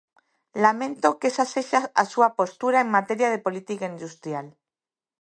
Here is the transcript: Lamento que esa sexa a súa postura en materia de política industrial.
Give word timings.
Lamento 0.63 1.07
que 1.19 1.27
esa 1.31 1.47
sexa 1.53 1.81
a 2.01 2.03
súa 2.13 2.29
postura 2.39 2.77
en 2.81 2.89
materia 2.97 3.31
de 3.31 3.43
política 3.45 3.85
industrial. 3.93 4.47